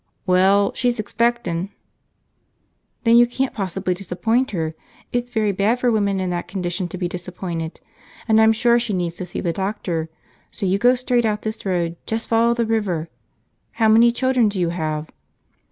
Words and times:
"Well... 0.25 0.71
she's 0.73 0.99
expectin'." 0.99 1.69
"Then 3.03 3.17
you 3.17 3.27
can't 3.27 3.53
possibly 3.53 3.93
disappoint 3.93 4.49
her. 4.49 4.73
It's 5.13 5.29
very 5.29 5.51
bad 5.51 5.77
for 5.79 5.91
women 5.91 6.19
in 6.19 6.31
that 6.31 6.47
condition 6.47 6.87
to 6.87 6.97
be 6.97 7.07
disappointed. 7.07 7.79
And 8.27 8.41
I'm 8.41 8.51
sure 8.51 8.79
she 8.79 8.93
needs 8.93 9.17
to 9.17 9.27
see 9.27 9.41
the 9.41 9.53
doctor. 9.53 10.09
So 10.49 10.65
you 10.65 10.79
go 10.79 10.95
straight 10.95 11.23
out 11.23 11.43
this 11.43 11.63
road, 11.67 11.97
just 12.07 12.27
follow 12.27 12.55
the 12.55 12.65
river..... 12.65 13.09
How 13.73 13.89
many 13.89 14.11
children 14.11 14.49
do 14.49 14.59
you 14.59 14.69
have?" 14.69 15.11